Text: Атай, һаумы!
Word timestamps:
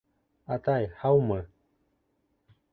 Атай, 0.55 0.87
һаумы! 1.03 1.39